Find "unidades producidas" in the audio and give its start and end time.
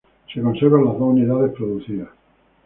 1.13-2.09